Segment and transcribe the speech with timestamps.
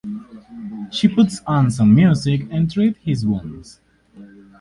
[0.89, 3.79] She puts on some music and treats his wounds.